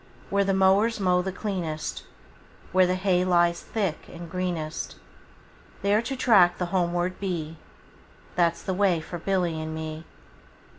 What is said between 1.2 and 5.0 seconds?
the cleanest, Where the hay lies thick and greenest, 10